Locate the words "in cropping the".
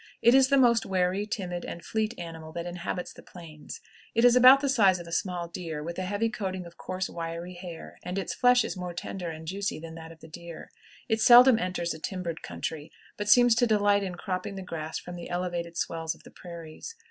14.01-14.63